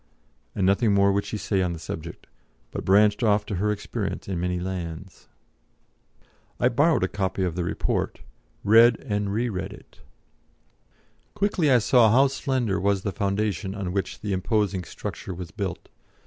[0.55, 2.25] And nothing more would she say on the subject,
[2.71, 5.27] but branched off to her experiences in many lands.
[6.59, 8.21] I borrowed a copy of the Report,
[8.63, 9.99] read and re read it.
[11.35, 15.87] Quickly I saw how slender was the foundation on which the imposing structure was built.